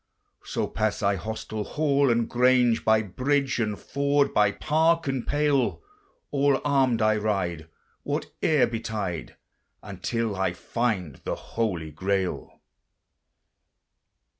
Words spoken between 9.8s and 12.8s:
Until I find the holy Grail.